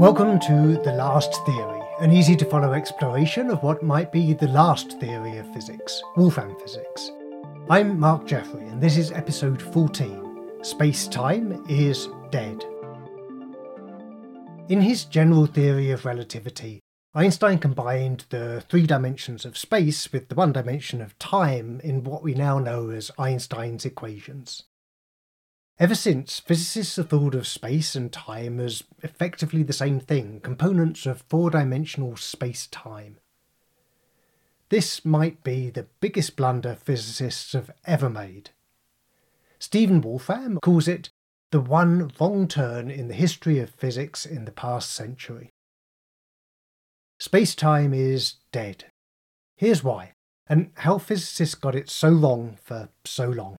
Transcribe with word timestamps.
Welcome 0.00 0.40
to 0.40 0.80
The 0.82 0.94
Last 0.94 1.44
Theory, 1.44 1.82
an 2.00 2.10
easy 2.10 2.34
to 2.36 2.46
follow 2.46 2.72
exploration 2.72 3.50
of 3.50 3.62
what 3.62 3.82
might 3.82 4.10
be 4.10 4.32
the 4.32 4.48
last 4.48 4.98
theory 4.98 5.36
of 5.36 5.52
physics, 5.52 6.02
Wolfram 6.16 6.58
physics. 6.58 7.10
I'm 7.68 8.00
Mark 8.00 8.26
Jeffrey, 8.26 8.66
and 8.66 8.82
this 8.82 8.96
is 8.96 9.12
episode 9.12 9.60
14 9.60 10.64
Space 10.64 11.06
Time 11.06 11.62
is 11.68 12.08
Dead. 12.30 12.64
In 14.70 14.80
his 14.80 15.04
general 15.04 15.44
theory 15.44 15.90
of 15.90 16.06
relativity, 16.06 16.80
Einstein 17.14 17.58
combined 17.58 18.24
the 18.30 18.64
three 18.70 18.86
dimensions 18.86 19.44
of 19.44 19.58
space 19.58 20.10
with 20.14 20.30
the 20.30 20.34
one 20.34 20.54
dimension 20.54 21.02
of 21.02 21.18
time 21.18 21.78
in 21.84 22.04
what 22.04 22.22
we 22.22 22.32
now 22.32 22.58
know 22.58 22.88
as 22.88 23.10
Einstein's 23.18 23.84
equations. 23.84 24.62
Ever 25.80 25.94
since, 25.94 26.38
physicists 26.40 26.96
have 26.96 27.08
thought 27.08 27.34
of 27.34 27.46
space 27.46 27.94
and 27.96 28.12
time 28.12 28.60
as 28.60 28.84
effectively 29.02 29.62
the 29.62 29.72
same 29.72 29.98
thing, 29.98 30.38
components 30.40 31.06
of 31.06 31.24
four 31.30 31.48
dimensional 31.48 32.16
space 32.16 32.66
time. 32.66 33.16
This 34.68 35.06
might 35.06 35.42
be 35.42 35.70
the 35.70 35.86
biggest 36.00 36.36
blunder 36.36 36.74
physicists 36.74 37.54
have 37.54 37.70
ever 37.86 38.10
made. 38.10 38.50
Stephen 39.58 40.02
Wolfram 40.02 40.58
calls 40.60 40.86
it 40.86 41.08
the 41.50 41.60
one 41.60 42.12
wrong 42.20 42.46
turn 42.46 42.90
in 42.90 43.08
the 43.08 43.14
history 43.14 43.58
of 43.58 43.70
physics 43.70 44.26
in 44.26 44.44
the 44.44 44.52
past 44.52 44.92
century. 44.92 45.48
Space 47.18 47.54
time 47.54 47.94
is 47.94 48.34
dead. 48.52 48.84
Here's 49.56 49.82
why, 49.82 50.12
and 50.46 50.72
how 50.74 50.98
physicists 50.98 51.54
got 51.54 51.74
it 51.74 51.88
so 51.88 52.10
wrong 52.10 52.58
for 52.62 52.90
so 53.06 53.30
long. 53.30 53.56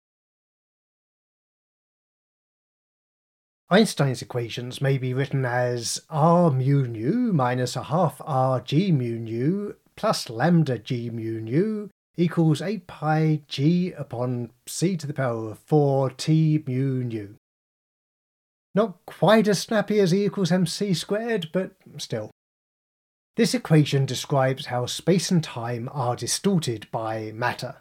Einstein's 3.72 4.22
equations 4.22 4.82
may 4.82 4.98
be 4.98 5.14
written 5.14 5.46
as 5.46 6.02
r 6.10 6.52
mu 6.52 6.86
nu 6.86 7.32
minus 7.32 7.78
a 7.78 7.84
half 7.84 8.22
r 8.26 8.60
g 8.60 8.92
mu 8.92 9.18
nu 9.18 9.76
plus 9.96 10.30
lambda 10.30 10.78
g 10.78 11.10
mu 11.10 11.40
nu 11.40 11.90
equals 12.18 12.62
8 12.62 12.86
pi 12.86 13.42
g 13.48 13.94
upon 13.94 14.52
c 14.68 14.98
to 14.98 15.08
the 15.08 15.14
power 15.14 15.52
of 15.52 15.60
4 15.60 16.10
t 16.10 16.62
mu 16.68 17.02
nu. 17.06 17.36
Not 18.76 18.98
quite 19.06 19.48
as 19.48 19.60
snappy 19.60 20.02
as 20.02 20.14
E 20.14 20.26
equals 20.26 20.52
mc 20.52 20.94
squared, 20.94 21.50
but 21.54 21.72
still. 21.98 22.30
This 23.38 23.54
equation 23.54 24.06
describes 24.06 24.66
how 24.66 24.86
space 24.86 25.32
and 25.32 25.42
time 25.42 25.88
are 25.94 26.18
distorted 26.18 26.92
by 26.92 27.32
matter. 27.34 27.76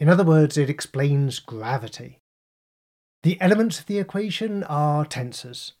In 0.00 0.08
other 0.08 0.24
words, 0.24 0.56
it 0.56 0.70
explains 0.70 1.40
gravity. 1.40 2.20
The 3.22 3.40
elements 3.40 3.78
of 3.80 3.86
the 3.86 3.98
equation 3.98 4.62
are 4.64 5.04
tensors. 5.04 5.72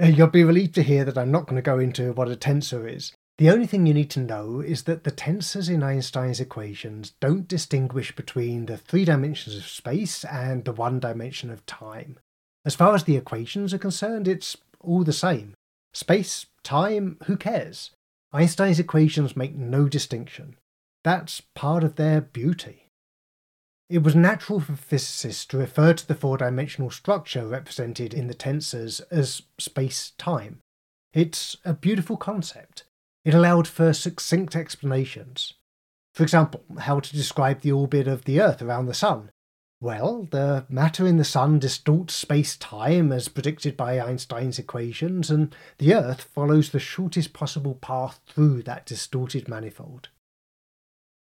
Uh, 0.00 0.06
you'll 0.06 0.28
be 0.28 0.44
relieved 0.44 0.74
to 0.76 0.82
hear 0.82 1.04
that 1.04 1.18
I'm 1.18 1.30
not 1.30 1.46
going 1.46 1.56
to 1.56 1.62
go 1.62 1.78
into 1.78 2.12
what 2.12 2.30
a 2.30 2.36
tensor 2.36 2.92
is. 2.92 3.12
The 3.38 3.50
only 3.50 3.66
thing 3.66 3.86
you 3.86 3.94
need 3.94 4.10
to 4.10 4.20
know 4.20 4.60
is 4.60 4.82
that 4.84 5.04
the 5.04 5.12
tensors 5.12 5.70
in 5.70 5.82
Einstein's 5.84 6.40
equations 6.40 7.12
don't 7.20 7.46
distinguish 7.46 8.14
between 8.14 8.66
the 8.66 8.76
three 8.76 9.04
dimensions 9.04 9.56
of 9.56 9.64
space 9.64 10.24
and 10.24 10.64
the 10.64 10.72
one 10.72 10.98
dimension 10.98 11.50
of 11.50 11.64
time. 11.64 12.18
As 12.64 12.74
far 12.74 12.94
as 12.94 13.04
the 13.04 13.16
equations 13.16 13.72
are 13.72 13.78
concerned, 13.78 14.26
it's 14.26 14.56
all 14.80 15.04
the 15.04 15.12
same. 15.12 15.54
Space, 15.94 16.46
time, 16.64 17.18
who 17.26 17.36
cares? 17.36 17.92
Einstein's 18.32 18.80
equations 18.80 19.36
make 19.36 19.54
no 19.54 19.88
distinction. 19.88 20.56
That's 21.04 21.40
part 21.40 21.84
of 21.84 21.94
their 21.94 22.20
beauty. 22.20 22.87
It 23.88 24.02
was 24.02 24.14
natural 24.14 24.60
for 24.60 24.76
physicists 24.76 25.46
to 25.46 25.56
refer 25.56 25.94
to 25.94 26.06
the 26.06 26.14
four 26.14 26.36
dimensional 26.36 26.90
structure 26.90 27.46
represented 27.46 28.12
in 28.12 28.26
the 28.26 28.34
tensors 28.34 29.00
as 29.10 29.42
space 29.58 30.12
time. 30.18 30.60
It's 31.14 31.56
a 31.64 31.72
beautiful 31.72 32.18
concept. 32.18 32.84
It 33.24 33.32
allowed 33.32 33.66
for 33.66 33.94
succinct 33.94 34.54
explanations. 34.54 35.54
For 36.12 36.22
example, 36.22 36.64
how 36.80 37.00
to 37.00 37.16
describe 37.16 37.62
the 37.62 37.72
orbit 37.72 38.06
of 38.06 38.24
the 38.24 38.42
Earth 38.42 38.60
around 38.60 38.86
the 38.86 38.94
Sun. 38.94 39.30
Well, 39.80 40.28
the 40.30 40.66
matter 40.68 41.06
in 41.06 41.16
the 41.16 41.24
Sun 41.24 41.60
distorts 41.60 42.12
space 42.12 42.56
time 42.56 43.10
as 43.10 43.28
predicted 43.28 43.76
by 43.76 44.00
Einstein's 44.00 44.58
equations, 44.58 45.30
and 45.30 45.54
the 45.78 45.94
Earth 45.94 46.24
follows 46.24 46.70
the 46.70 46.80
shortest 46.80 47.32
possible 47.32 47.76
path 47.76 48.20
through 48.26 48.64
that 48.64 48.84
distorted 48.84 49.48
manifold. 49.48 50.08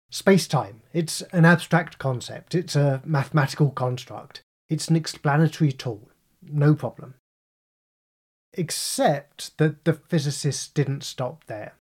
Space 0.10 0.48
time. 0.48 0.82
It's 0.94 1.22
an 1.34 1.46
abstract 1.46 1.98
concept, 2.00 2.56
it's 2.56 2.76
a 2.76 3.02
mathematical 3.06 3.72
construct, 3.72 4.42
it's 4.70 4.88
an 4.88 4.96
explanatory 4.96 5.72
tool. 5.72 6.10
No 6.42 6.74
problem. 6.74 7.16
Except 8.54 9.58
that 9.58 9.86
the 9.86 9.94
physicists 9.94 10.68
didn't 10.68 11.04
stop 11.04 11.46
there. 11.46 11.74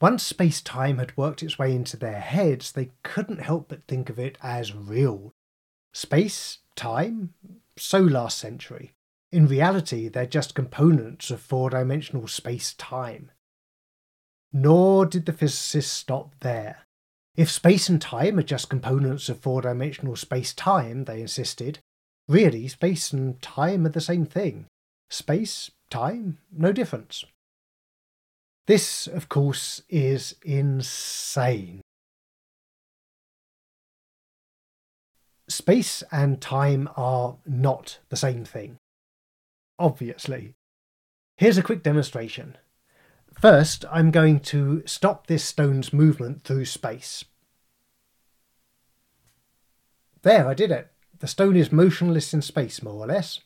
Once 0.00 0.22
space 0.22 0.60
time 0.60 0.98
had 0.98 1.16
worked 1.16 1.42
its 1.42 1.58
way 1.58 1.74
into 1.74 1.96
their 1.96 2.20
heads, 2.20 2.72
they 2.72 2.90
couldn't 3.02 3.40
help 3.40 3.68
but 3.68 3.86
think 3.86 4.08
of 4.08 4.18
it 4.18 4.38
as 4.42 4.74
real, 4.74 5.32
Space, 5.92 6.58
time, 6.76 7.34
so 7.76 7.98
last 7.98 8.38
century. 8.38 8.92
In 9.32 9.46
reality, 9.46 10.08
they're 10.08 10.26
just 10.26 10.54
components 10.54 11.30
of 11.30 11.40
four 11.40 11.70
dimensional 11.70 12.28
space 12.28 12.74
time. 12.74 13.30
Nor 14.52 15.06
did 15.06 15.26
the 15.26 15.32
physicists 15.32 15.92
stop 15.92 16.34
there. 16.40 16.86
If 17.38 17.52
space 17.52 17.88
and 17.88 18.02
time 18.02 18.36
are 18.40 18.42
just 18.42 18.68
components 18.68 19.28
of 19.28 19.38
four 19.38 19.62
dimensional 19.62 20.16
space 20.16 20.52
time, 20.52 21.04
they 21.04 21.20
insisted, 21.20 21.78
really, 22.26 22.66
space 22.66 23.12
and 23.12 23.40
time 23.40 23.86
are 23.86 23.90
the 23.90 24.00
same 24.00 24.26
thing. 24.26 24.66
Space, 25.08 25.70
time, 25.88 26.38
no 26.50 26.72
difference. 26.72 27.24
This, 28.66 29.06
of 29.06 29.28
course, 29.28 29.82
is 29.88 30.34
insane. 30.42 31.80
Space 35.48 36.02
and 36.10 36.40
time 36.40 36.88
are 36.96 37.36
not 37.46 38.00
the 38.08 38.16
same 38.16 38.44
thing. 38.44 38.78
Obviously. 39.78 40.54
Here's 41.36 41.56
a 41.56 41.62
quick 41.62 41.84
demonstration. 41.84 42.58
First, 43.40 43.84
I'm 43.92 44.10
going 44.10 44.40
to 44.40 44.82
stop 44.84 45.28
this 45.28 45.44
stone's 45.44 45.92
movement 45.92 46.42
through 46.42 46.64
space. 46.64 47.24
There, 50.22 50.48
I 50.48 50.54
did 50.54 50.72
it. 50.72 50.90
The 51.20 51.28
stone 51.28 51.54
is 51.54 51.70
motionless 51.70 52.34
in 52.34 52.42
space, 52.42 52.82
more 52.82 52.94
or 52.94 53.06
less. 53.06 53.38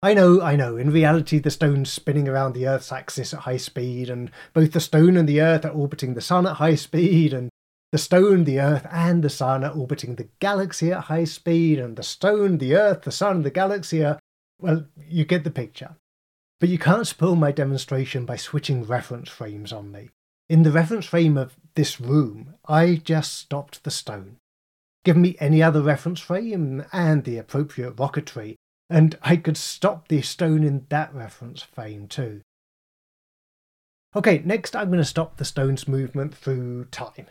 I 0.00 0.14
know, 0.14 0.40
I 0.40 0.54
know, 0.54 0.76
in 0.76 0.92
reality 0.92 1.40
the 1.40 1.50
stone's 1.50 1.90
spinning 1.90 2.28
around 2.28 2.52
the 2.52 2.68
Earth's 2.68 2.92
axis 2.92 3.34
at 3.34 3.40
high 3.40 3.56
speed, 3.56 4.08
and 4.10 4.30
both 4.52 4.70
the 4.70 4.80
stone 4.80 5.16
and 5.16 5.28
the 5.28 5.40
Earth 5.40 5.64
are 5.64 5.70
orbiting 5.70 6.14
the 6.14 6.20
Sun 6.20 6.46
at 6.46 6.56
high 6.56 6.76
speed, 6.76 7.32
and 7.32 7.50
the 7.90 7.98
stone, 7.98 8.44
the 8.44 8.60
Earth, 8.60 8.86
and 8.92 9.24
the 9.24 9.30
Sun 9.30 9.64
are 9.64 9.72
orbiting 9.72 10.14
the 10.14 10.28
galaxy 10.38 10.92
at 10.92 11.04
high 11.04 11.24
speed, 11.24 11.80
and 11.80 11.96
the 11.96 12.04
stone, 12.04 12.58
the 12.58 12.76
Earth, 12.76 13.02
the 13.02 13.10
Sun, 13.10 13.42
the 13.42 13.50
galaxy 13.50 14.04
are. 14.04 14.20
Well, 14.60 14.86
you 15.08 15.24
get 15.24 15.42
the 15.42 15.50
picture. 15.50 15.96
But 16.58 16.68
you 16.68 16.78
can't 16.78 17.06
spoil 17.06 17.36
my 17.36 17.52
demonstration 17.52 18.24
by 18.24 18.36
switching 18.36 18.84
reference 18.84 19.28
frames 19.28 19.72
on 19.72 19.92
me. 19.92 20.10
In 20.48 20.62
the 20.62 20.70
reference 20.70 21.06
frame 21.06 21.36
of 21.36 21.56
this 21.74 22.00
room, 22.00 22.54
I 22.66 22.96
just 22.96 23.34
stopped 23.34 23.84
the 23.84 23.90
stone. 23.90 24.36
Give 25.04 25.16
me 25.16 25.36
any 25.38 25.62
other 25.62 25.82
reference 25.82 26.20
frame 26.20 26.84
and 26.92 27.24
the 27.24 27.38
appropriate 27.38 27.96
rocketry, 27.96 28.56
and 28.88 29.18
I 29.22 29.36
could 29.36 29.56
stop 29.56 30.08
the 30.08 30.22
stone 30.22 30.64
in 30.64 30.86
that 30.88 31.14
reference 31.14 31.62
frame 31.62 32.08
too. 32.08 32.40
Okay, 34.14 34.40
next 34.44 34.74
I'm 34.74 34.88
going 34.88 34.98
to 34.98 35.04
stop 35.04 35.36
the 35.36 35.44
stone's 35.44 35.86
movement 35.86 36.34
through 36.34 36.86
time. 36.86 37.26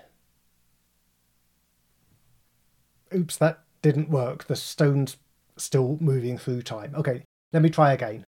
oops, 3.15 3.37
that 3.37 3.63
didn't 3.81 4.09
work. 4.09 4.45
The 4.45 4.55
stone's 4.55 5.17
still 5.57 5.97
moving 5.99 6.37
through 6.37 6.63
time. 6.63 6.93
Okay, 6.95 7.23
let 7.53 7.63
me 7.63 7.69
try 7.69 7.93
again. 7.93 8.25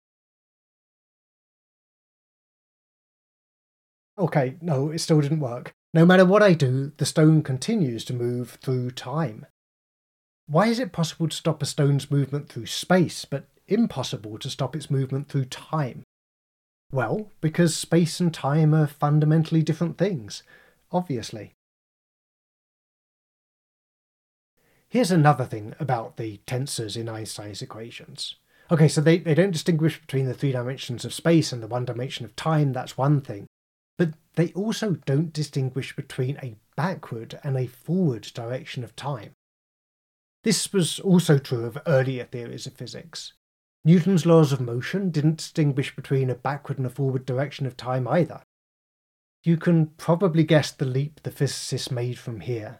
Okay, 4.19 4.55
no, 4.61 4.89
it 4.89 4.99
still 4.99 5.21
didn't 5.21 5.39
work. 5.39 5.73
No 5.93 6.05
matter 6.05 6.25
what 6.25 6.43
I 6.43 6.53
do, 6.53 6.91
the 6.97 7.05
stone 7.05 7.43
continues 7.43 8.03
to 8.05 8.13
move 8.13 8.57
through 8.61 8.91
time. 8.91 9.45
Why 10.47 10.67
is 10.67 10.79
it 10.79 10.91
possible 10.91 11.27
to 11.27 11.35
stop 11.35 11.61
a 11.61 11.65
stone's 11.65 12.09
movement 12.09 12.49
through 12.49 12.67
space, 12.67 13.25
but 13.25 13.47
impossible 13.67 14.37
to 14.39 14.49
stop 14.49 14.75
its 14.75 14.89
movement 14.89 15.29
through 15.29 15.45
time? 15.45 16.03
Well, 16.91 17.31
because 17.41 17.75
space 17.75 18.19
and 18.19 18.33
time 18.33 18.73
are 18.73 18.87
fundamentally 18.87 19.61
different 19.61 19.97
things, 19.97 20.41
obviously. 20.91 21.53
Here's 24.89 25.11
another 25.11 25.43
thing 25.43 25.75
about 25.79 26.15
the 26.15 26.39
tensors 26.47 26.95
in 26.95 27.09
Einstein's 27.09 27.61
equations. 27.61 28.35
Okay, 28.71 28.87
so 28.87 29.01
they, 29.01 29.17
they 29.17 29.35
don't 29.35 29.51
distinguish 29.51 29.99
between 29.99 30.25
the 30.25 30.33
three 30.33 30.53
dimensions 30.53 31.03
of 31.03 31.13
space 31.13 31.51
and 31.51 31.61
the 31.61 31.67
one 31.67 31.85
dimension 31.85 32.25
of 32.25 32.35
time, 32.35 32.71
that's 32.71 32.97
one 32.97 33.19
thing. 33.19 33.47
But 33.97 34.13
they 34.35 34.51
also 34.53 34.91
don't 35.05 35.33
distinguish 35.33 35.95
between 35.95 36.37
a 36.37 36.55
backward 36.75 37.39
and 37.43 37.57
a 37.57 37.67
forward 37.67 38.31
direction 38.33 38.83
of 38.83 38.95
time. 38.95 39.31
This 40.43 40.71
was 40.71 40.99
also 40.99 41.37
true 41.39 41.65
of 41.65 41.79
earlier 41.87 42.23
theories 42.23 42.67
of 42.67 42.73
physics. 42.73 43.33
Newton's 43.83 44.25
laws 44.25 44.51
of 44.51 44.61
motion 44.61 45.09
didn't 45.09 45.37
distinguish 45.37 45.95
between 45.95 46.29
a 46.29 46.35
backward 46.35 46.77
and 46.77 46.85
a 46.85 46.89
forward 46.89 47.25
direction 47.25 47.65
of 47.65 47.77
time 47.77 48.07
either. 48.07 48.41
You 49.43 49.57
can 49.57 49.87
probably 49.97 50.43
guess 50.43 50.71
the 50.71 50.85
leap 50.85 51.21
the 51.23 51.31
physicists 51.31 51.89
made 51.89 52.19
from 52.19 52.41
here. 52.41 52.79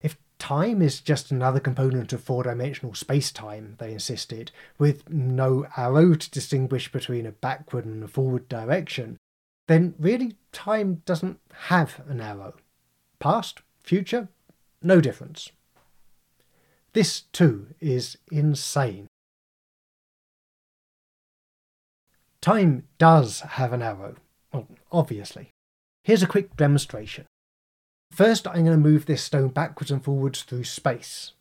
If 0.00 0.16
time 0.38 0.80
is 0.80 1.00
just 1.00 1.30
another 1.30 1.60
component 1.60 2.12
of 2.12 2.22
four 2.22 2.44
dimensional 2.44 2.94
space 2.94 3.32
time, 3.32 3.76
they 3.78 3.92
insisted, 3.92 4.52
with 4.78 5.08
no 5.08 5.66
arrow 5.76 6.14
to 6.14 6.30
distinguish 6.30 6.92
between 6.92 7.26
a 7.26 7.32
backward 7.32 7.84
and 7.84 8.04
a 8.04 8.08
forward 8.08 8.48
direction, 8.48 9.16
then 9.66 9.94
really 9.98 10.36
time 10.52 11.02
doesn't 11.06 11.38
have 11.68 12.00
an 12.08 12.20
arrow. 12.20 12.54
Past, 13.18 13.60
future, 13.82 14.28
no 14.82 15.00
difference. 15.00 15.50
This 16.92 17.22
too 17.32 17.68
is 17.80 18.18
insane. 18.30 19.06
Time 22.40 22.86
does 22.98 23.40
have 23.40 23.72
an 23.72 23.80
arrow, 23.80 24.16
well, 24.52 24.68
obviously. 24.92 25.48
Here's 26.02 26.22
a 26.22 26.26
quick 26.26 26.56
demonstration. 26.56 27.24
First, 28.12 28.46
I'm 28.46 28.64
going 28.64 28.66
to 28.66 28.76
move 28.76 29.06
this 29.06 29.24
stone 29.24 29.48
backwards 29.48 29.90
and 29.90 30.04
forwards 30.04 30.42
through 30.42 30.64
space. 30.64 31.32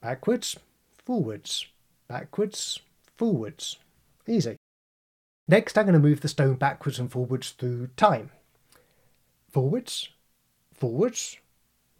Backwards, 0.00 0.56
forwards, 1.04 1.66
backwards, 2.08 2.78
forwards. 3.18 3.78
Easy. 4.26 4.56
Next, 5.50 5.76
I'm 5.76 5.84
going 5.84 5.94
to 5.94 5.98
move 5.98 6.20
the 6.20 6.28
stone 6.28 6.54
backwards 6.54 7.00
and 7.00 7.10
forwards 7.10 7.50
through 7.50 7.88
time. 7.96 8.30
Forwards, 9.50 10.10
forwards, 10.72 11.38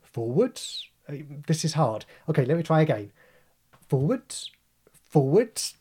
forwards. 0.01 0.89
Uh, 1.09 1.15
this 1.49 1.65
is 1.65 1.75
hard. 1.75 2.05
Okay, 2.29 2.45
let 2.45 2.57
me 2.57 2.63
try 2.63 2.83
again. 2.83 3.11
Forwards, 3.89 4.53
forwards. 4.93 5.75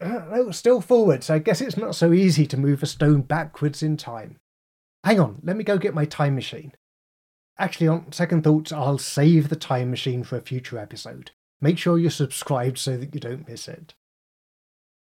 Uh, 0.00 0.22
no, 0.30 0.52
still 0.52 0.80
forwards. 0.80 1.28
I 1.28 1.40
guess 1.40 1.60
it's 1.60 1.76
not 1.76 1.96
so 1.96 2.12
easy 2.12 2.46
to 2.46 2.56
move 2.56 2.80
a 2.84 2.86
stone 2.86 3.22
backwards 3.22 3.82
in 3.82 3.96
time. 3.96 4.36
Hang 5.02 5.18
on, 5.18 5.40
let 5.42 5.56
me 5.56 5.64
go 5.64 5.78
get 5.78 5.94
my 5.94 6.04
time 6.04 6.36
machine. 6.36 6.74
Actually, 7.58 7.88
on 7.88 8.12
second 8.12 8.44
thoughts, 8.44 8.70
I'll 8.70 8.98
save 8.98 9.48
the 9.48 9.56
time 9.56 9.90
machine 9.90 10.22
for 10.22 10.36
a 10.36 10.42
future 10.42 10.78
episode. 10.78 11.32
Make 11.60 11.76
sure 11.76 11.98
you're 11.98 12.12
subscribed 12.12 12.78
so 12.78 12.96
that 12.96 13.12
you 13.12 13.20
don't 13.20 13.48
miss 13.48 13.66
it. 13.66 13.94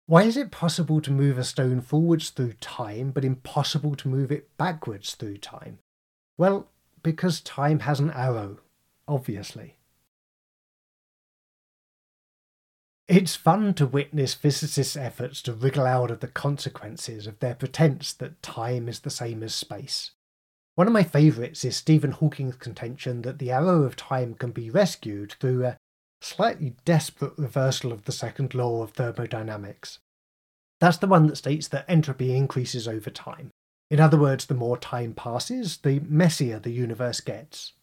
Why 0.06 0.24
is 0.24 0.36
it 0.36 0.50
possible 0.50 1.00
to 1.00 1.10
move 1.10 1.38
a 1.38 1.44
stone 1.44 1.80
forwards 1.80 2.28
through 2.28 2.54
time, 2.54 3.10
but 3.10 3.24
impossible 3.24 3.94
to 3.96 4.08
move 4.08 4.30
it 4.30 4.54
backwards 4.58 5.14
through 5.14 5.38
time? 5.38 5.78
Well, 6.36 6.68
because 7.02 7.40
time 7.40 7.80
has 7.80 8.00
an 8.00 8.10
arrow, 8.10 8.58
obviously. 9.08 9.76
It's 13.08 13.36
fun 13.36 13.74
to 13.74 13.86
witness 13.86 14.34
physicists' 14.34 14.96
efforts 14.96 15.40
to 15.42 15.52
wriggle 15.52 15.86
out 15.86 16.10
of 16.10 16.20
the 16.20 16.28
consequences 16.28 17.26
of 17.26 17.38
their 17.38 17.54
pretense 17.54 18.12
that 18.14 18.42
time 18.42 18.88
is 18.88 19.00
the 19.00 19.10
same 19.10 19.42
as 19.42 19.54
space. 19.54 20.12
One 20.74 20.86
of 20.86 20.92
my 20.92 21.02
favourites 21.02 21.64
is 21.64 21.76
Stephen 21.76 22.12
Hawking's 22.12 22.56
contention 22.56 23.22
that 23.22 23.38
the 23.38 23.52
arrow 23.52 23.84
of 23.84 23.96
time 23.96 24.34
can 24.34 24.50
be 24.50 24.70
rescued 24.70 25.34
through 25.38 25.64
a 25.64 25.76
slightly 26.24 26.74
desperate 26.84 27.32
reversal 27.36 27.92
of 27.92 28.04
the 28.04 28.12
second 28.12 28.54
law 28.54 28.82
of 28.82 28.92
thermodynamics. 28.92 29.98
That's 30.80 30.96
the 30.96 31.06
one 31.06 31.26
that 31.26 31.36
states 31.36 31.68
that 31.68 31.84
entropy 31.88 32.36
increases 32.36 32.88
over 32.88 33.10
time. 33.10 33.50
In 33.90 34.00
other 34.00 34.18
words, 34.18 34.46
the 34.46 34.54
more 34.54 34.78
time 34.78 35.12
passes, 35.12 35.76
the 35.78 36.00
messier 36.00 36.58
the 36.58 36.70
universe 36.70 37.20
gets. 37.20 37.74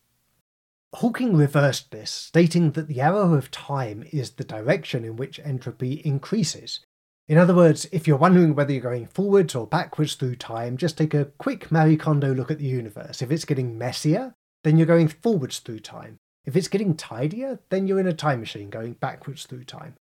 Hawking 0.95 1.37
reversed 1.37 1.91
this, 1.91 2.11
stating 2.11 2.71
that 2.71 2.87
the 2.87 2.99
arrow 2.99 3.33
of 3.33 3.49
time 3.49 4.03
is 4.11 4.31
the 4.31 4.43
direction 4.43 5.05
in 5.05 5.15
which 5.15 5.39
entropy 5.39 6.01
increases. 6.03 6.81
In 7.29 7.37
other 7.37 7.55
words, 7.55 7.87
if 7.93 8.07
you're 8.07 8.17
wondering 8.17 8.55
whether 8.55 8.73
you're 8.73 8.81
going 8.81 9.05
forwards 9.05 9.55
or 9.55 9.67
backwards 9.67 10.15
through 10.15 10.35
time, 10.35 10.75
just 10.75 10.97
take 10.97 11.13
a 11.13 11.31
quick 11.37 11.71
Marie 11.71 11.95
Kondo 11.95 12.33
look 12.33 12.51
at 12.51 12.59
the 12.59 12.65
universe. 12.65 13.21
If 13.21 13.31
it's 13.31 13.45
getting 13.45 13.77
messier, 13.77 14.33
then 14.63 14.77
you're 14.77 14.87
going 14.87 15.07
forwards 15.07 15.59
through 15.59 15.79
time. 15.79 16.17
If 16.45 16.55
it's 16.55 16.67
getting 16.67 16.95
tidier, 16.95 17.59
then 17.69 17.87
you're 17.87 17.99
in 17.99 18.07
a 18.07 18.13
time 18.13 18.39
machine 18.39 18.69
going 18.69 18.93
backwards 18.93 19.45
through 19.45 19.65
time. 19.65 19.95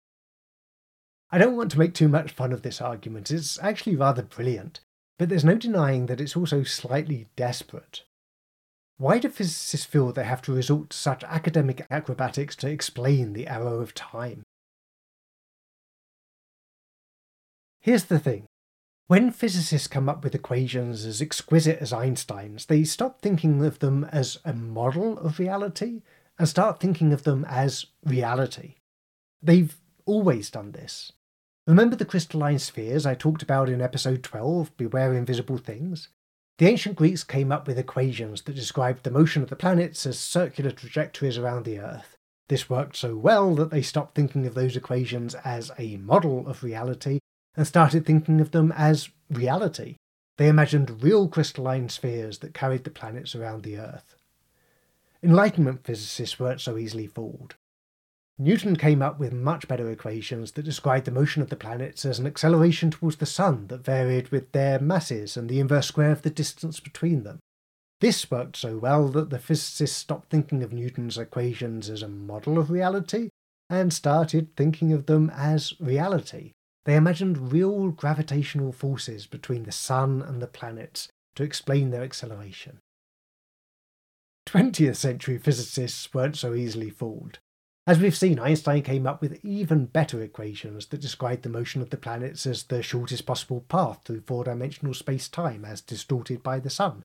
I 1.30 1.38
don't 1.38 1.56
want 1.56 1.70
to 1.72 1.78
make 1.78 1.94
too 1.94 2.08
much 2.08 2.32
fun 2.32 2.52
of 2.52 2.62
this 2.62 2.80
argument, 2.80 3.30
it's 3.30 3.58
actually 3.62 3.94
rather 3.94 4.22
brilliant, 4.22 4.80
but 5.18 5.28
there's 5.28 5.44
no 5.44 5.56
denying 5.56 6.06
that 6.06 6.20
it's 6.20 6.36
also 6.36 6.64
slightly 6.64 7.28
desperate. 7.36 8.02
Why 8.96 9.18
do 9.18 9.28
physicists 9.28 9.86
feel 9.86 10.12
they 10.12 10.24
have 10.24 10.42
to 10.42 10.52
resort 10.52 10.90
to 10.90 10.96
such 10.96 11.24
academic 11.24 11.86
acrobatics 11.90 12.56
to 12.56 12.68
explain 12.68 13.32
the 13.32 13.46
arrow 13.46 13.80
of 13.80 13.94
time? 13.94 14.42
Here's 17.80 18.04
the 18.04 18.18
thing 18.18 18.46
when 19.06 19.32
physicists 19.32 19.88
come 19.88 20.08
up 20.08 20.22
with 20.22 20.34
equations 20.34 21.04
as 21.04 21.20
exquisite 21.20 21.78
as 21.80 21.92
Einstein's, 21.92 22.66
they 22.66 22.84
stop 22.84 23.20
thinking 23.20 23.64
of 23.64 23.80
them 23.80 24.04
as 24.04 24.38
a 24.44 24.52
model 24.52 25.18
of 25.18 25.38
reality 25.38 26.02
and 26.40 26.48
start 26.48 26.80
thinking 26.80 27.12
of 27.12 27.24
them 27.24 27.44
as 27.50 27.84
reality. 28.02 28.76
They've 29.42 29.76
always 30.06 30.48
done 30.48 30.72
this. 30.72 31.12
Remember 31.66 31.96
the 31.96 32.06
crystalline 32.06 32.58
spheres 32.58 33.04
I 33.04 33.14
talked 33.14 33.42
about 33.42 33.68
in 33.68 33.82
episode 33.82 34.22
12, 34.22 34.74
Beware 34.78 35.12
Invisible 35.12 35.58
Things? 35.58 36.08
The 36.56 36.66
ancient 36.66 36.96
Greeks 36.96 37.24
came 37.24 37.52
up 37.52 37.68
with 37.68 37.78
equations 37.78 38.40
that 38.42 38.56
described 38.56 39.02
the 39.02 39.10
motion 39.10 39.42
of 39.42 39.50
the 39.50 39.56
planets 39.56 40.06
as 40.06 40.18
circular 40.18 40.70
trajectories 40.70 41.36
around 41.36 41.66
the 41.66 41.78
Earth. 41.78 42.16
This 42.48 42.70
worked 42.70 42.96
so 42.96 43.16
well 43.16 43.54
that 43.56 43.70
they 43.70 43.82
stopped 43.82 44.14
thinking 44.14 44.46
of 44.46 44.54
those 44.54 44.76
equations 44.76 45.34
as 45.44 45.70
a 45.78 45.98
model 45.98 46.48
of 46.48 46.64
reality 46.64 47.18
and 47.54 47.66
started 47.66 48.06
thinking 48.06 48.40
of 48.40 48.52
them 48.52 48.72
as 48.72 49.10
reality. 49.28 49.96
They 50.38 50.48
imagined 50.48 51.02
real 51.02 51.28
crystalline 51.28 51.90
spheres 51.90 52.38
that 52.38 52.54
carried 52.54 52.84
the 52.84 52.90
planets 52.90 53.34
around 53.34 53.62
the 53.62 53.76
Earth. 53.76 54.16
Enlightenment 55.22 55.84
physicists 55.84 56.38
weren't 56.40 56.60
so 56.60 56.78
easily 56.78 57.06
fooled. 57.06 57.54
Newton 58.38 58.74
came 58.74 59.02
up 59.02 59.18
with 59.18 59.34
much 59.34 59.68
better 59.68 59.90
equations 59.90 60.52
that 60.52 60.62
described 60.62 61.04
the 61.04 61.10
motion 61.10 61.42
of 61.42 61.50
the 61.50 61.56
planets 61.56 62.06
as 62.06 62.18
an 62.18 62.26
acceleration 62.26 62.90
towards 62.90 63.16
the 63.16 63.26
Sun 63.26 63.66
that 63.66 63.84
varied 63.84 64.30
with 64.30 64.50
their 64.52 64.78
masses 64.78 65.36
and 65.36 65.50
the 65.50 65.60
inverse 65.60 65.88
square 65.88 66.10
of 66.10 66.22
the 66.22 66.30
distance 66.30 66.80
between 66.80 67.22
them. 67.22 67.38
This 68.00 68.30
worked 68.30 68.56
so 68.56 68.78
well 68.78 69.08
that 69.08 69.28
the 69.28 69.38
physicists 69.38 69.98
stopped 69.98 70.30
thinking 70.30 70.62
of 70.62 70.72
Newton's 70.72 71.18
equations 71.18 71.90
as 71.90 72.02
a 72.02 72.08
model 72.08 72.58
of 72.58 72.70
reality 72.70 73.28
and 73.68 73.92
started 73.92 74.56
thinking 74.56 74.90
of 74.90 75.04
them 75.04 75.30
as 75.36 75.78
reality. 75.78 76.52
They 76.86 76.96
imagined 76.96 77.52
real 77.52 77.90
gravitational 77.90 78.72
forces 78.72 79.26
between 79.26 79.64
the 79.64 79.72
Sun 79.72 80.22
and 80.22 80.40
the 80.40 80.46
planets 80.46 81.08
to 81.34 81.42
explain 81.42 81.90
their 81.90 82.02
acceleration. 82.02 82.78
20th 84.46 84.96
century 84.96 85.38
physicists 85.38 86.12
weren't 86.12 86.36
so 86.36 86.54
easily 86.54 86.90
fooled. 86.90 87.38
As 87.86 87.98
we've 87.98 88.16
seen, 88.16 88.38
Einstein 88.38 88.82
came 88.82 89.06
up 89.06 89.20
with 89.20 89.44
even 89.44 89.86
better 89.86 90.22
equations 90.22 90.86
that 90.86 91.00
described 91.00 91.42
the 91.42 91.48
motion 91.48 91.80
of 91.80 91.90
the 91.90 91.96
planets 91.96 92.46
as 92.46 92.64
the 92.64 92.82
shortest 92.82 93.26
possible 93.26 93.62
path 93.68 94.02
through 94.04 94.22
four 94.26 94.44
dimensional 94.44 94.94
space 94.94 95.28
time 95.28 95.64
as 95.64 95.80
distorted 95.80 96.42
by 96.42 96.60
the 96.60 96.70
Sun. 96.70 97.02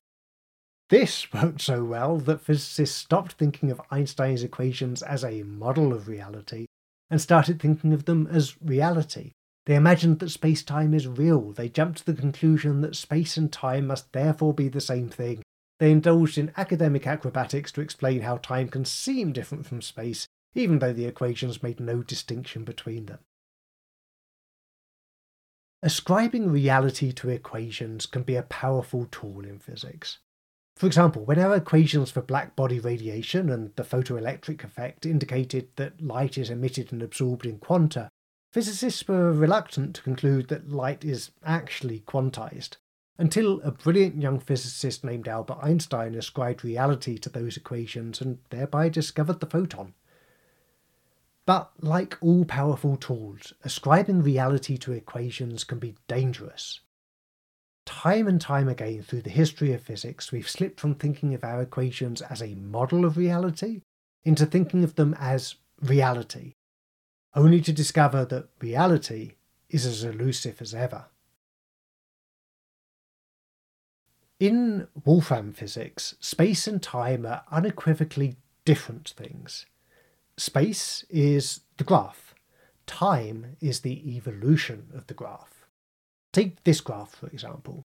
This 0.88 1.32
worked 1.34 1.60
so 1.60 1.84
well 1.84 2.18
that 2.18 2.40
physicists 2.40 2.96
stopped 2.96 3.32
thinking 3.32 3.70
of 3.70 3.80
Einstein's 3.90 4.42
equations 4.42 5.02
as 5.02 5.24
a 5.24 5.42
model 5.42 5.92
of 5.92 6.08
reality 6.08 6.66
and 7.10 7.20
started 7.20 7.60
thinking 7.60 7.92
of 7.92 8.04
them 8.04 8.26
as 8.26 8.60
reality. 8.62 9.32
They 9.64 9.74
imagined 9.74 10.20
that 10.20 10.30
space 10.30 10.62
time 10.62 10.94
is 10.94 11.08
real. 11.08 11.52
They 11.52 11.68
jumped 11.68 11.98
to 11.98 12.06
the 12.06 12.20
conclusion 12.20 12.82
that 12.82 12.94
space 12.94 13.36
and 13.36 13.52
time 13.52 13.88
must 13.88 14.12
therefore 14.12 14.54
be 14.54 14.68
the 14.68 14.80
same 14.80 15.08
thing 15.08 15.42
they 15.78 15.90
indulged 15.92 16.38
in 16.38 16.52
academic 16.56 17.06
acrobatics 17.06 17.70
to 17.72 17.80
explain 17.80 18.22
how 18.22 18.38
time 18.38 18.68
can 18.68 18.84
seem 18.84 19.32
different 19.32 19.66
from 19.66 19.82
space, 19.82 20.26
even 20.54 20.78
though 20.78 20.92
the 20.92 21.04
equations 21.04 21.62
made 21.62 21.80
no 21.80 22.02
distinction 22.02 22.64
between 22.64 23.06
them. 23.06 23.18
Ascribing 25.82 26.50
reality 26.50 27.12
to 27.12 27.28
equations 27.28 28.06
can 28.06 28.22
be 28.22 28.34
a 28.36 28.42
powerful 28.42 29.06
tool 29.10 29.44
in 29.44 29.58
physics. 29.58 30.18
For 30.76 30.86
example, 30.86 31.24
when 31.24 31.38
our 31.38 31.56
equations 31.56 32.10
for 32.10 32.22
black 32.22 32.56
body 32.56 32.80
radiation 32.80 33.50
and 33.50 33.74
the 33.76 33.82
photoelectric 33.82 34.64
effect 34.64 35.06
indicated 35.06 35.68
that 35.76 36.02
light 36.02 36.38
is 36.38 36.50
emitted 36.50 36.92
and 36.92 37.02
absorbed 37.02 37.46
in 37.46 37.58
quanta, 37.58 38.08
physicists 38.52 39.06
were 39.06 39.32
reluctant 39.32 39.94
to 39.96 40.02
conclude 40.02 40.48
that 40.48 40.70
light 40.70 41.04
is 41.04 41.30
actually 41.44 42.00
quantized 42.00 42.76
until 43.18 43.60
a 43.62 43.70
brilliant 43.70 44.20
young 44.20 44.38
physicist 44.38 45.02
named 45.04 45.26
Albert 45.26 45.58
Einstein 45.62 46.14
ascribed 46.14 46.64
reality 46.64 47.16
to 47.18 47.30
those 47.30 47.56
equations 47.56 48.20
and 48.20 48.38
thereby 48.50 48.88
discovered 48.88 49.40
the 49.40 49.46
photon. 49.46 49.94
But 51.46 51.70
like 51.80 52.18
all 52.20 52.44
powerful 52.44 52.96
tools, 52.96 53.52
ascribing 53.64 54.22
reality 54.22 54.76
to 54.78 54.92
equations 54.92 55.64
can 55.64 55.78
be 55.78 55.94
dangerous. 56.08 56.80
Time 57.86 58.26
and 58.26 58.40
time 58.40 58.68
again 58.68 59.02
through 59.02 59.22
the 59.22 59.30
history 59.30 59.72
of 59.72 59.80
physics, 59.80 60.32
we've 60.32 60.50
slipped 60.50 60.80
from 60.80 60.96
thinking 60.96 61.34
of 61.34 61.44
our 61.44 61.62
equations 61.62 62.20
as 62.20 62.42
a 62.42 62.56
model 62.56 63.04
of 63.04 63.16
reality 63.16 63.82
into 64.24 64.44
thinking 64.44 64.82
of 64.82 64.96
them 64.96 65.14
as 65.20 65.54
reality. 65.80 66.52
only 67.34 67.60
to 67.60 67.72
discover 67.72 68.24
that 68.24 68.48
reality 68.60 69.34
is 69.68 69.84
as 69.84 70.02
elusive 70.02 70.62
as 70.62 70.74
ever. 70.74 71.04
In 74.38 74.88
Wolfram 75.04 75.54
physics, 75.54 76.14
space 76.20 76.66
and 76.66 76.82
time 76.82 77.24
are 77.24 77.44
unequivocally 77.50 78.36
different 78.66 79.14
things. 79.16 79.64
Space 80.36 81.06
is 81.08 81.60
the 81.78 81.84
graph, 81.84 82.34
time 82.86 83.56
is 83.62 83.80
the 83.80 84.14
evolution 84.14 84.88
of 84.94 85.06
the 85.06 85.14
graph. 85.14 85.66
Take 86.34 86.62
this 86.64 86.82
graph, 86.82 87.14
for 87.14 87.28
example. 87.28 87.82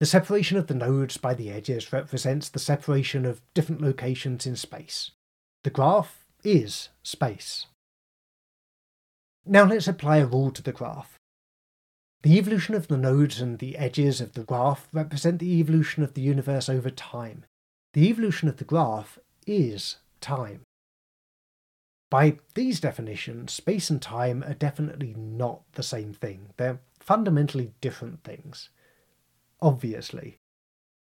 The 0.00 0.06
separation 0.06 0.58
of 0.58 0.66
the 0.66 0.74
nodes 0.74 1.16
by 1.16 1.32
the 1.32 1.50
edges 1.50 1.90
represents 1.90 2.50
the 2.50 2.58
separation 2.58 3.24
of 3.24 3.40
different 3.54 3.80
locations 3.80 4.44
in 4.44 4.56
space. 4.56 5.12
The 5.62 5.70
graph 5.70 6.26
is 6.42 6.90
space. 7.02 7.66
Now 9.46 9.64
let's 9.64 9.88
apply 9.88 10.18
a 10.18 10.26
rule 10.26 10.50
to 10.50 10.62
the 10.62 10.72
graph. 10.72 11.18
The 12.24 12.38
evolution 12.38 12.74
of 12.74 12.88
the 12.88 12.96
nodes 12.96 13.38
and 13.42 13.58
the 13.58 13.76
edges 13.76 14.22
of 14.22 14.32
the 14.32 14.44
graph 14.44 14.88
represent 14.94 15.40
the 15.40 15.60
evolution 15.60 16.02
of 16.02 16.14
the 16.14 16.22
universe 16.22 16.70
over 16.70 16.88
time. 16.88 17.44
The 17.92 18.08
evolution 18.08 18.48
of 18.48 18.56
the 18.56 18.64
graph 18.64 19.18
is 19.46 19.96
time. 20.22 20.62
By 22.10 22.38
these 22.54 22.80
definitions, 22.80 23.52
space 23.52 23.90
and 23.90 24.00
time 24.00 24.42
are 24.42 24.54
definitely 24.54 25.12
not 25.14 25.70
the 25.72 25.82
same 25.82 26.14
thing. 26.14 26.48
They're 26.56 26.80
fundamentally 26.98 27.74
different 27.82 28.24
things. 28.24 28.70
Obviously. 29.60 30.38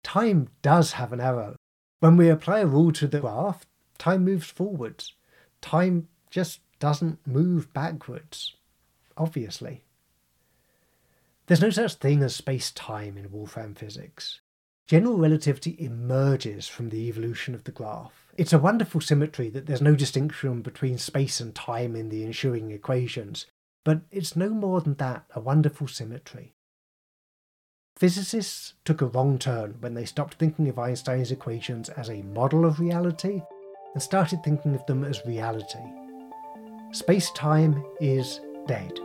Time 0.04 0.48
does 0.64 0.94
have 0.94 1.14
an 1.14 1.20
arrow. 1.20 1.58
When 2.00 2.18
we 2.18 2.28
apply 2.28 2.62
a 2.62 2.66
rule 2.66 2.92
to 2.94 3.06
the 3.06 3.20
graph, 3.20 3.68
time 4.00 4.26
moves 4.26 4.48
forwards. 4.48 5.14
Time 5.62 6.08
just 6.32 6.62
doesn't 6.80 7.20
move 7.28 7.72
backwards. 7.72 8.56
Obviously. 9.16 9.84
There's 11.46 11.62
no 11.62 11.70
such 11.70 11.96
thing 11.96 12.24
as 12.24 12.36
space 12.36 12.72
time 12.72 13.18
in 13.18 13.32
Wolfram 13.32 13.76
physics. 13.76 14.40
General 14.88 15.18
relativity 15.18 15.76
emerges 15.80 16.68
from 16.68 16.90
the 16.90 17.08
evolution 17.08 17.54
of 17.54 17.66
the 17.66 17.72
graph. 17.72 18.28
It's 18.38 18.54
a 18.54 18.60
wonderful 18.60 19.02
symmetry 19.02 19.50
that 19.50 19.66
there's 19.66 19.82
no 19.82 19.96
distinction 19.96 20.62
between 20.62 20.98
space 20.98 21.40
and 21.40 21.54
time 21.54 21.96
in 21.96 22.10
the 22.10 22.24
ensuing 22.24 22.72
equations, 22.72 23.46
but 23.84 24.02
it's 24.12 24.36
no 24.36 24.50
more 24.50 24.82
than 24.82 24.96
that 24.96 25.26
a 25.36 25.40
wonderful 25.40 25.88
symmetry. 25.88 26.54
Physicists 27.98 28.74
took 28.86 29.02
a 29.02 29.06
wrong 29.06 29.38
turn 29.38 29.76
when 29.80 29.94
they 29.94 30.06
stopped 30.06 30.36
thinking 30.36 30.68
of 30.68 30.80
Einstein's 30.80 31.32
equations 31.32 31.90
as 31.90 32.10
a 32.10 32.24
model 32.24 32.66
of 32.66 32.80
reality 32.80 33.42
and 33.94 34.02
started 34.02 34.44
thinking 34.44 34.76
of 34.76 34.86
them 34.86 35.04
as 35.04 35.26
reality. 35.26 35.84
Space 36.92 37.32
time 37.32 37.84
is 38.00 38.40
dead. 38.66 39.00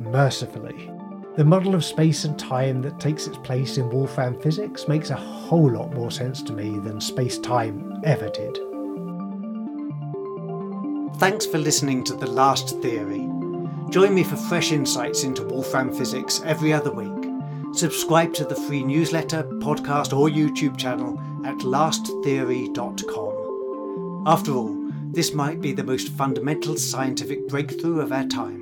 Mercifully. 0.00 0.90
The 1.34 1.44
model 1.44 1.74
of 1.74 1.82
space 1.82 2.24
and 2.24 2.38
time 2.38 2.82
that 2.82 3.00
takes 3.00 3.26
its 3.26 3.38
place 3.38 3.78
in 3.78 3.88
Wolfram 3.88 4.38
physics 4.38 4.86
makes 4.86 5.08
a 5.08 5.16
whole 5.16 5.72
lot 5.72 5.94
more 5.94 6.10
sense 6.10 6.42
to 6.42 6.52
me 6.52 6.78
than 6.78 7.00
space 7.00 7.38
time 7.38 7.98
ever 8.04 8.28
did. 8.28 8.58
Thanks 11.16 11.46
for 11.46 11.56
listening 11.56 12.04
to 12.04 12.14
The 12.14 12.26
Last 12.26 12.78
Theory. 12.82 13.26
Join 13.88 14.14
me 14.14 14.24
for 14.24 14.36
fresh 14.36 14.72
insights 14.72 15.24
into 15.24 15.42
Wolfram 15.42 15.90
physics 15.94 16.42
every 16.44 16.70
other 16.70 16.92
week. 16.92 17.30
Subscribe 17.72 18.34
to 18.34 18.44
the 18.44 18.54
free 18.54 18.84
newsletter, 18.84 19.44
podcast, 19.44 20.14
or 20.14 20.28
YouTube 20.28 20.76
channel 20.76 21.18
at 21.46 21.56
lasttheory.com. 21.60 24.24
After 24.26 24.52
all, 24.52 24.76
this 25.12 25.32
might 25.32 25.62
be 25.62 25.72
the 25.72 25.82
most 25.82 26.08
fundamental 26.08 26.76
scientific 26.76 27.48
breakthrough 27.48 28.00
of 28.00 28.12
our 28.12 28.26
time. 28.26 28.61